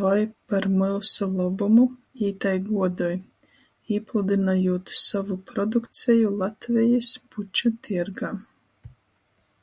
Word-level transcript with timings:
Voi 0.00 0.24
par 0.50 0.66
myusu 0.80 1.28
lobumu 1.36 1.84
jī 2.24 2.28
tai 2.46 2.52
guodoj, 2.66 3.10
īpludynojūt 3.98 4.94
sovu 5.06 5.40
produkceju 5.54 6.36
Latvejis 6.44 7.14
puču 7.32 7.74
tiergā? 7.88 8.36